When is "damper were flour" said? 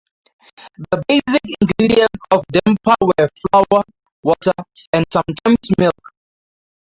2.51-3.83